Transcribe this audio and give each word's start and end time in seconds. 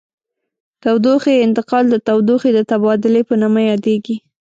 تودوخې 0.81 1.33
انتقال 1.45 1.83
د 1.89 1.95
تودوخې 2.07 2.51
د 2.53 2.59
تبادل 2.71 3.15
په 3.29 3.33
نامه 3.41 3.61
یادیږي. 3.71 4.15